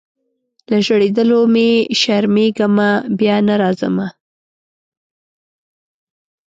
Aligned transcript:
له 0.69 0.77
ژړېدلو 0.85 1.39
مي 1.53 1.69
شرمېږمه 2.01 2.91
بیا 3.19 3.35
نه 3.47 3.55
راځمه 3.61 4.07